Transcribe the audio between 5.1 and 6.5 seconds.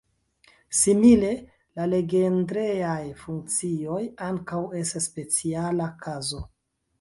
speciala kazo.